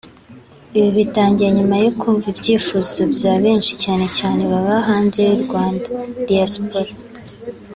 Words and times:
Ibi 0.77 0.89
bitangiye 0.97 1.49
nyuma 1.57 1.75
yo 1.83 1.87
nkumva 1.95 2.27
ibyifuzo 2.33 2.99
bya 3.13 3.33
benshi 3.43 3.73
cyane 3.83 4.05
cyane 4.17 4.39
ababa 4.47 4.75
hanze 4.87 5.19
y'u 5.29 5.39
Rwanda 5.45 5.87
(Diaspora) 6.27 6.91